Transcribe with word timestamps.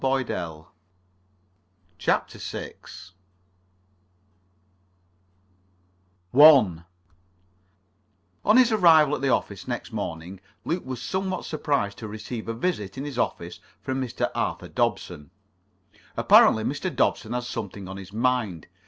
[Pg 0.01 0.09
38 0.09 0.25
39] 0.33 0.67
CHAPTER 1.99 2.39
VI 2.39 2.73
1 6.31 6.85
On 8.43 8.57
his 8.57 8.71
arrival 8.71 9.13
at 9.13 9.21
the 9.21 9.29
office 9.29 9.67
next 9.67 9.93
morning 9.93 10.39
Luke 10.65 10.83
was 10.87 10.99
somewhat 10.99 11.45
surprised 11.45 11.99
to 11.99 12.07
receive 12.07 12.47
a 12.47 12.53
visit 12.55 12.97
in 12.97 13.05
his 13.05 13.19
office 13.19 13.59
from 13.83 14.01
Mr. 14.01 14.31
Arthur 14.33 14.69
Dobson. 14.69 15.29
Apparently 16.17 16.63
Mr. 16.63 16.89
Dobson 16.89 17.33
had 17.33 17.43
something 17.43 17.87
on 17.87 17.97
his 17.97 18.11
mind. 18.11 18.65